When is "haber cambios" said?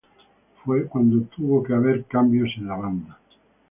1.75-2.49